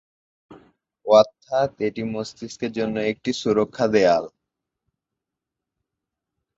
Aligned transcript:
অর্থাৎ 1.05 1.69
এটি 1.87 2.01
মস্তিষ্কের 2.13 2.71
জন্য 2.71 2.95
একটি 3.11 3.31
সুরক্ষা 3.33 3.85
দেয়াল। 3.87 4.25